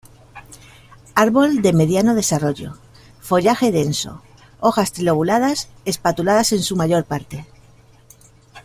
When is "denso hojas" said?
3.71-4.93